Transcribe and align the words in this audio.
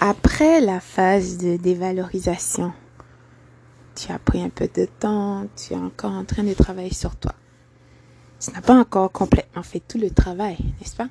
Après 0.00 0.60
la 0.60 0.78
phase 0.78 1.38
de 1.38 1.56
dévalorisation, 1.56 2.74
tu 3.94 4.12
as 4.12 4.18
pris 4.18 4.42
un 4.42 4.50
peu 4.50 4.68
de 4.74 4.84
temps, 4.84 5.46
tu 5.56 5.72
es 5.72 5.76
encore 5.76 6.12
en 6.12 6.26
train 6.26 6.44
de 6.44 6.52
travailler 6.52 6.92
sur 6.92 7.16
toi. 7.16 7.32
Tu 8.38 8.50
n'as 8.50 8.60
pas 8.60 8.78
encore 8.78 9.10
complètement 9.10 9.62
fait 9.62 9.80
tout 9.80 9.96
le 9.96 10.10
travail, 10.10 10.58
n'est-ce 10.78 10.96
pas? 10.96 11.08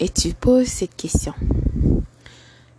Et 0.00 0.08
tu 0.08 0.34
poses 0.34 0.66
cette 0.66 0.96
question. 0.96 1.34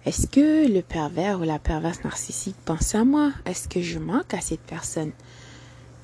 Est-ce 0.06 0.28
que 0.28 0.67
le 0.70 0.81
pervers 0.81 1.40
ou 1.40 1.44
la 1.44 1.60
perverse 1.60 2.04
narcissique 2.04 2.58
pense 2.66 2.94
à 2.94 3.06
moi? 3.06 3.31
Est-ce 3.46 3.70
que 3.70 3.81
je 3.81 4.00
manque 4.00 4.34
à 4.34 4.42
cette 4.42 4.60
personne? 4.60 5.12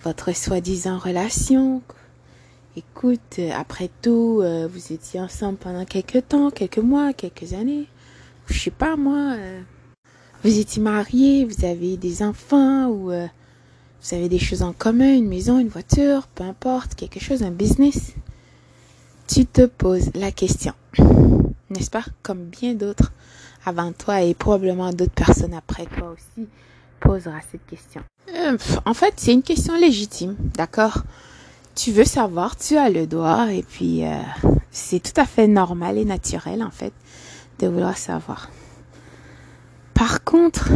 Votre 0.05 0.33
soi-disant 0.33 0.99
relation? 0.99 1.81
Écoute, 2.77 3.41
après 3.53 3.89
tout, 4.01 4.39
euh, 4.41 4.69
vous 4.71 4.93
étiez 4.93 5.19
ensemble 5.19 5.57
pendant 5.57 5.83
quelques 5.83 6.29
temps, 6.29 6.49
quelques 6.49 6.77
mois, 6.77 7.11
quelques 7.11 7.51
années 7.53 7.87
je 8.47 8.59
sais 8.59 8.71
pas 8.71 8.95
moi, 8.95 9.35
euh, 9.37 9.61
vous 10.43 10.59
étiez 10.59 10.81
marié, 10.81 11.45
vous 11.45 11.65
avez 11.65 11.97
des 11.97 12.21
enfants 12.21 12.87
ou 12.87 13.11
euh, 13.11 13.27
vous 14.01 14.15
avez 14.15 14.29
des 14.29 14.39
choses 14.39 14.61
en 14.61 14.73
commun, 14.73 15.15
une 15.15 15.27
maison, 15.27 15.59
une 15.59 15.67
voiture, 15.67 16.27
peu 16.27 16.43
importe, 16.43 16.95
quelque 16.95 17.19
chose, 17.19 17.43
un 17.43 17.51
business. 17.51 18.13
Tu 19.27 19.45
te 19.45 19.65
poses 19.65 20.11
la 20.13 20.31
question, 20.31 20.73
n'est-ce 21.69 21.89
pas 21.89 22.05
Comme 22.21 22.45
bien 22.45 22.73
d'autres 22.73 23.11
avant 23.65 23.91
toi 23.91 24.21
et 24.21 24.35
probablement 24.35 24.91
d'autres 24.91 25.11
personnes 25.11 25.55
après 25.55 25.87
toi 25.87 26.13
aussi 26.13 26.47
posera 26.99 27.39
cette 27.51 27.65
question. 27.65 28.01
Euh, 28.35 28.57
en 28.85 28.93
fait, 28.93 29.13
c'est 29.17 29.33
une 29.33 29.41
question 29.41 29.75
légitime, 29.75 30.35
d'accord? 30.53 31.03
Tu 31.73 31.91
veux 31.91 32.05
savoir, 32.05 32.55
tu 32.55 32.77
as 32.77 32.89
le 32.89 33.07
droit 33.07 33.51
et 33.51 33.63
puis 33.63 34.03
c'est 34.71 35.01
tout 35.01 35.19
à 35.19 35.25
fait 35.25 35.47
normal 35.47 35.97
et 35.97 36.05
naturel 36.05 36.63
en 36.63 36.71
fait 36.71 36.93
de 37.59 37.67
vouloir 37.67 37.97
savoir. 37.97 38.49
Par 39.93 40.23
contre, 40.23 40.69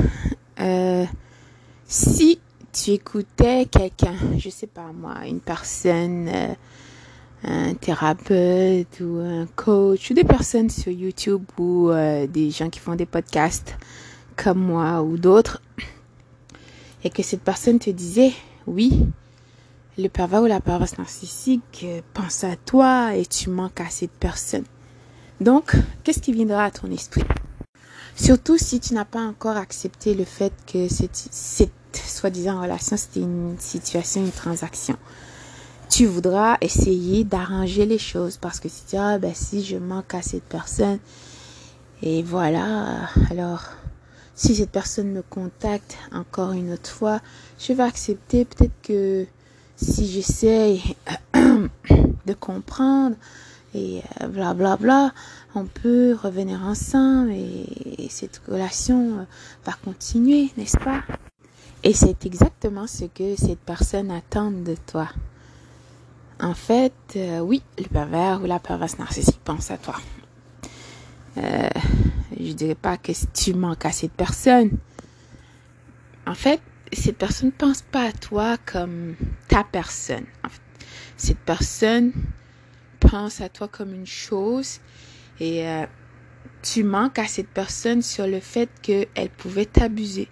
euh, 0.59 1.05
si 1.85 2.40
tu 2.71 2.91
écoutais 2.91 3.65
quelqu'un, 3.65 4.15
je 4.37 4.49
sais 4.49 4.67
pas 4.67 4.91
moi, 4.93 5.26
une 5.27 5.41
personne, 5.41 6.29
euh, 6.29 6.54
un 7.43 7.73
thérapeute 7.73 8.99
ou 9.01 9.17
un 9.20 9.45
coach 9.55 10.12
ou 10.12 10.13
des 10.13 10.23
personnes 10.23 10.70
sur 10.70 10.91
YouTube 10.91 11.43
ou 11.57 11.89
euh, 11.89 12.27
des 12.27 12.49
gens 12.51 12.70
qui 12.70 12.79
font 12.79 12.95
des 12.95 13.05
podcasts 13.05 13.76
comme 14.35 14.59
moi 14.59 15.04
ou 15.04 15.17
d'autres, 15.17 15.61
et 17.04 17.09
que 17.09 17.23
cette 17.23 17.41
personne 17.41 17.77
te 17.77 17.89
disait, 17.89 18.32
oui, 18.67 19.05
le 19.98 20.07
pervers 20.07 20.43
ou 20.43 20.45
la 20.45 20.61
perverse 20.61 20.98
narcissique 20.98 21.85
pense 22.13 22.45
à 22.45 22.55
toi 22.55 23.15
et 23.15 23.26
tu 23.26 23.49
manques 23.49 23.82
à 23.82 23.89
cette 23.89 24.11
personne. 24.11 24.63
Donc, 25.41 25.76
qu'est-ce 26.04 26.20
qui 26.20 26.34
viendra 26.34 26.65
à 26.65 26.71
ton 26.71 26.91
esprit? 26.91 27.23
Surtout 28.15 28.57
si 28.57 28.79
tu 28.79 28.93
n'as 28.93 29.05
pas 29.05 29.21
encore 29.21 29.55
accepté 29.55 30.13
le 30.13 30.26
fait 30.26 30.51
que 30.71 30.90
cette, 30.90 31.15
cette 31.15 31.71
soi-disant 31.93 32.62
relation, 32.62 32.98
c'était 32.98 33.21
une 33.21 33.55
situation, 33.57 34.21
une 34.21 34.32
transaction. 34.32 34.98
Tu 35.90 36.05
voudras 36.05 36.57
essayer 36.62 37.23
d'arranger 37.23 37.85
les 37.85 37.98
choses 37.98 38.37
parce 38.37 38.60
que 38.60 38.67
tu 38.67 38.76
dis, 38.90 38.98
ah, 38.98 39.17
ben, 39.17 39.34
si 39.34 39.63
je 39.63 39.77
manque 39.77 40.13
à 40.13 40.21
cette 40.21 40.43
personne, 40.43 40.99
et 42.01 42.23
voilà, 42.23 43.10
alors, 43.29 43.63
si 44.35 44.55
cette 44.55 44.71
personne 44.71 45.12
me 45.12 45.21
contacte 45.21 45.98
encore 46.13 46.54
une 46.54 46.71
autre 46.71 46.90
fois, 46.90 47.20
je 47.60 47.73
vais 47.73 47.84
accepter. 47.84 48.45
Peut-être 48.45 48.82
que 48.82 49.26
si 49.76 50.07
j'essaie 50.07 50.79
de 51.34 52.34
comprendre, 52.40 53.15
et 53.73 54.01
blablabla, 54.20 54.49
euh, 54.49 54.53
bla, 54.53 54.77
bla, 54.77 55.13
on 55.55 55.65
peut 55.65 56.17
revenir 56.21 56.62
ensemble 56.63 57.31
et, 57.31 58.07
cette 58.09 58.41
relation 58.48 59.20
euh, 59.20 59.23
va 59.65 59.73
continuer, 59.85 60.49
n'est-ce 60.57 60.77
pas? 60.77 61.03
Et 61.84 61.93
c'est 61.93 62.26
exactement 62.26 62.87
ce 62.87 63.05
que 63.05 63.35
cette 63.35 63.59
personne 63.59 64.09
attend 64.09 64.51
de 64.51 64.75
toi. 64.88 65.09
En 66.41 66.53
fait, 66.53 66.94
euh, 67.16 67.39
oui, 67.39 67.61
le 67.77 67.85
pervers 67.85 68.41
ou 68.41 68.45
la 68.45 68.59
perverse 68.59 68.97
narcissique 68.97 69.39
pense 69.44 69.69
à 69.69 69.77
toi. 69.77 69.95
Euh, 71.38 71.69
je 72.39 72.53
dirais 72.53 72.75
pas 72.75 72.97
que 72.97 73.11
tu 73.33 73.53
manques 73.53 73.85
à 73.85 73.91
cette 73.91 74.13
personne. 74.13 74.71
En 76.25 76.33
fait, 76.33 76.61
cette 76.91 77.17
personne 77.17 77.51
pense 77.51 77.81
pas 77.81 78.07
à 78.07 78.11
toi 78.11 78.57
comme 78.65 79.15
ta 79.47 79.63
personne. 79.63 80.25
Cette 81.17 81.39
personne 81.39 82.11
pense 83.09 83.41
à 83.41 83.49
toi 83.49 83.67
comme 83.67 83.93
une 83.93 84.05
chose 84.05 84.79
et 85.39 85.67
euh, 85.67 85.85
tu 86.61 86.83
manques 86.83 87.19
à 87.19 87.27
cette 87.27 87.47
personne 87.47 88.01
sur 88.01 88.27
le 88.27 88.39
fait 88.39 88.69
qu'elle 88.81 89.29
pouvait 89.37 89.65
t'abuser, 89.65 90.27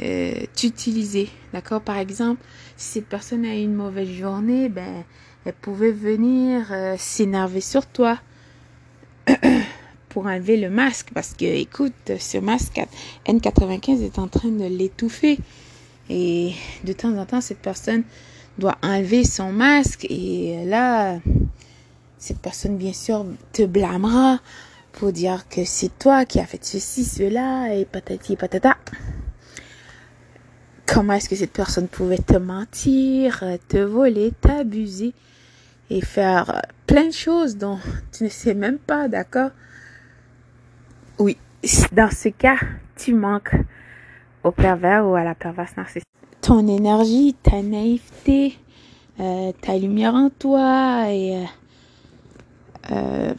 euh, 0.00 0.32
t'utiliser. 0.54 1.28
D'accord? 1.52 1.80
Par 1.80 1.98
exemple, 1.98 2.42
si 2.76 2.94
cette 2.94 3.08
personne 3.08 3.44
a 3.44 3.54
eu 3.56 3.62
une 3.62 3.74
mauvaise 3.74 4.08
journée, 4.08 4.68
ben, 4.68 5.04
elle 5.44 5.54
pouvait 5.54 5.92
venir 5.92 6.66
euh, 6.70 6.94
s'énerver 6.98 7.60
sur 7.60 7.86
toi 7.86 8.18
pour 10.08 10.26
enlever 10.26 10.56
le 10.56 10.70
masque. 10.70 11.08
Parce 11.12 11.34
que, 11.34 11.44
écoute, 11.44 12.12
ce 12.18 12.38
masque 12.38 12.80
N95 13.26 14.02
est 14.02 14.18
en 14.18 14.28
train 14.28 14.50
de 14.50 14.64
l'étouffer. 14.64 15.38
Et 16.08 16.52
de 16.84 16.92
temps 16.92 17.16
en 17.16 17.26
temps, 17.26 17.40
cette 17.40 17.60
personne 17.60 18.04
doit 18.58 18.76
enlever 18.82 19.24
son 19.24 19.52
masque. 19.52 20.06
Et 20.08 20.64
là, 20.64 21.18
cette 22.22 22.38
personne, 22.38 22.76
bien 22.76 22.92
sûr, 22.92 23.26
te 23.52 23.66
blâmera 23.66 24.38
pour 24.92 25.10
dire 25.10 25.48
que 25.48 25.64
c'est 25.64 25.98
toi 25.98 26.24
qui 26.24 26.38
as 26.38 26.46
fait 26.46 26.64
ceci, 26.64 27.04
cela, 27.04 27.74
et 27.74 27.84
patati 27.84 28.36
patata. 28.36 28.76
Comment 30.86 31.14
est-ce 31.14 31.28
que 31.28 31.34
cette 31.34 31.52
personne 31.52 31.88
pouvait 31.88 32.18
te 32.18 32.36
mentir, 32.36 33.42
te 33.68 33.78
voler, 33.78 34.32
t'abuser 34.40 35.14
et 35.90 36.00
faire 36.00 36.62
plein 36.86 37.08
de 37.08 37.12
choses 37.12 37.56
dont 37.56 37.80
tu 38.16 38.22
ne 38.22 38.28
sais 38.28 38.54
même 38.54 38.78
pas, 38.78 39.08
d'accord? 39.08 39.50
Oui, 41.18 41.36
dans 41.90 42.10
ce 42.12 42.28
cas, 42.28 42.58
tu 42.94 43.14
manques 43.14 43.56
au 44.44 44.52
pervers 44.52 45.08
ou 45.08 45.16
à 45.16 45.24
la 45.24 45.34
perverse 45.34 45.76
narcissique. 45.76 46.06
Ton 46.40 46.68
énergie, 46.68 47.34
ta 47.42 47.62
naïveté, 47.62 48.56
euh, 49.18 49.50
ta 49.60 49.76
lumière 49.76 50.14
en 50.14 50.30
toi 50.30 51.06
et 51.08 51.38
euh, 51.38 51.44
euh, 52.92 53.34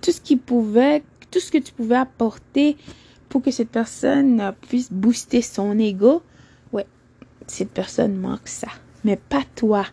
tout 0.00 0.12
ce 0.12 0.20
qui 0.20 0.36
pouvait, 0.36 1.02
tout 1.30 1.40
ce 1.40 1.50
que 1.50 1.58
tu 1.58 1.72
pouvais 1.72 1.96
apporter 1.96 2.76
pour 3.28 3.42
que 3.42 3.50
cette 3.50 3.70
personne 3.70 4.52
puisse 4.68 4.92
booster 4.92 5.42
son 5.42 5.78
ego, 5.78 6.22
ouais, 6.72 6.86
cette 7.46 7.70
personne 7.70 8.16
manque 8.16 8.48
ça. 8.48 8.68
Mais 9.04 9.16
pas 9.16 9.42
toi 9.54 9.84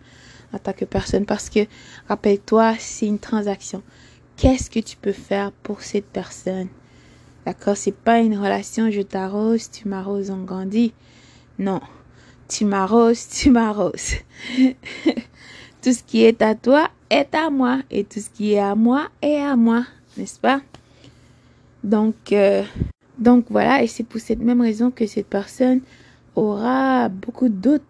en 0.53 0.59
tant 0.59 0.73
que 0.73 0.85
personne 0.85 1.25
parce 1.25 1.49
que, 1.49 1.61
rappelle-toi, 2.07 2.75
c'est 2.79 3.05
une 3.05 3.19
transaction. 3.19 3.83
Qu'est-ce 4.37 4.69
que 4.69 4.79
tu 4.79 4.97
peux 4.97 5.11
faire 5.11 5.51
pour 5.51 5.81
cette 5.81 6.07
personne? 6.07 6.69
D'accord? 7.45 7.77
C'est 7.77 7.95
pas 7.95 8.19
une 8.19 8.37
relation 8.37 8.91
je 8.91 9.01
t'arrose, 9.01 9.69
tu 9.69 9.87
m'arroses, 9.87 10.29
on 10.29 10.43
grandit. 10.43 10.93
Non. 11.57 11.81
Tu 12.47 12.65
m'arroses, 12.65 13.27
tu 13.27 13.51
m'arroses. 13.51 14.15
tout 15.81 15.93
ce 15.93 16.03
qui 16.03 16.23
est 16.23 16.41
à 16.41 16.55
toi 16.55 16.89
est 17.09 17.33
à 17.33 17.49
moi 17.49 17.79
et 17.89 18.03
tout 18.03 18.19
ce 18.19 18.29
qui 18.29 18.53
est 18.53 18.59
à 18.59 18.75
moi 18.75 19.07
est 19.21 19.37
à 19.37 19.55
moi, 19.55 19.85
n'est-ce 20.17 20.39
pas? 20.39 20.61
Donc, 21.83 22.15
euh, 22.31 22.63
donc 23.17 23.45
voilà, 23.49 23.83
et 23.83 23.87
c'est 23.87 24.03
pour 24.03 24.19
cette 24.19 24.39
même 24.39 24.61
raison 24.61 24.91
que 24.91 25.05
cette 25.07 25.27
personne 25.27 25.81
aura 26.35 27.09
beaucoup 27.09 27.49
d'autres, 27.49 27.85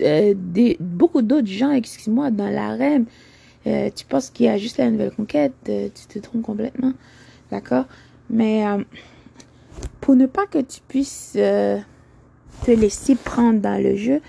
euh, 0.00 0.34
d'autres 0.34 1.46
gens, 1.46 1.70
excuse-moi, 1.70 2.30
dans 2.30 2.48
l'arène. 2.48 3.06
Euh, 3.66 3.90
tu 3.94 4.04
penses 4.04 4.30
qu'il 4.30 4.46
y 4.46 4.48
a 4.48 4.58
juste 4.58 4.78
la 4.78 4.90
nouvelle 4.90 5.12
conquête, 5.12 5.54
tu 5.64 6.06
te 6.06 6.18
trompes 6.18 6.42
complètement, 6.42 6.92
d'accord? 7.50 7.86
Mais 8.30 8.64
pour 10.00 10.14
ne 10.14 10.26
pas 10.26 10.46
que 10.46 10.58
tu 10.58 10.80
puisses 10.86 11.32
te 11.32 12.70
laisser 12.70 13.14
prendre 13.16 13.60
dans 13.60 13.82
le 13.82 13.96
jeu, 13.96 14.20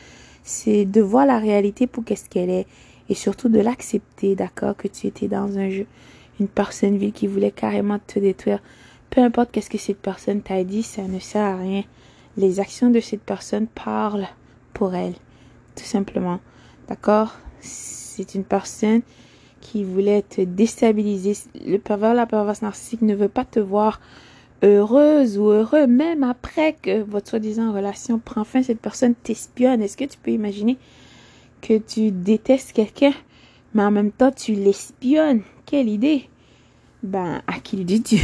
c'est 0.44 0.86
de 0.86 1.01
voir 1.01 1.25
la 1.25 1.39
réalité 1.39 1.88
pour 1.88 2.04
qu'est-ce 2.04 2.30
qu'elle 2.30 2.50
est 2.50 2.68
et 3.09 3.15
surtout 3.15 3.50
de 3.50 3.59
l'accepter, 3.59 4.36
d'accord, 4.36 4.75
que 4.75 4.88
tu 4.88 5.07
étais 5.07 5.27
dans 5.27 5.57
un 5.57 5.69
jeu, 5.69 5.86
une 6.39 6.48
personne 6.48 6.98
ville 6.98 7.13
qui 7.13 7.27
voulait 7.27 7.51
carrément 7.51 8.00
te 8.00 8.19
détruire. 8.19 8.59
Peu 9.09 9.21
importe 9.21 9.51
qu'est-ce 9.51 9.69
que 9.69 9.77
cette 9.77 10.01
personne 10.01 10.42
t'a 10.42 10.63
dit, 10.63 10.83
ça 10.83 11.04
ne 11.04 11.19
sert 11.19 11.44
à 11.44 11.57
rien. 11.57 11.83
Les 12.36 12.59
actions 12.59 12.89
de 12.89 13.00
cette 13.00 13.21
personne 13.21 13.68
parlent 13.68 14.27
pour 14.74 14.94
elle, 14.94 15.15
tout 15.75 15.86
simplement. 15.86 16.39
D'accord? 16.88 17.36
C'est 17.59 18.36
une 18.36 18.44
personne 18.44 19.01
qui 19.62 19.83
voulait 19.83 20.21
te 20.21 20.42
déstabiliser. 20.42 21.33
Le 21.65 21.77
pervers, 21.77 22.13
la 22.13 22.25
perverse 22.25 22.62
narcissique 22.62 23.01
ne 23.01 23.15
veut 23.15 23.30
pas 23.30 23.45
te 23.45 23.59
voir 23.59 24.00
heureuse 24.63 25.38
ou 25.38 25.50
heureux, 25.50 25.88
même 25.88 26.24
après 26.24 26.74
que 26.81 27.01
votre 27.01 27.30
soi-disant 27.30 27.74
relation 27.74 28.19
prend 28.19 28.44
fin, 28.44 28.63
cette 28.63 28.80
personne 28.80 29.15
t'espionne. 29.15 29.81
Est-ce 29.81 29.98
que 29.98 30.06
tu 30.06 30.18
peux 30.18 30.31
imaginer 30.31 30.77
que 31.62 31.77
tu 31.77 32.12
détestes 32.12 32.74
quelqu'un, 32.74 33.13
mais 33.74 33.83
en 33.83 33.92
même 33.92 34.12
temps 34.12 34.31
tu 34.31 34.54
l'espionnes. 34.54 35.42
Quelle 35.65 35.89
idée 35.89 36.30
Ben, 37.04 37.42
à 37.48 37.59
qui 37.59 37.77
le 37.77 37.83
dis-tu? 37.83 38.19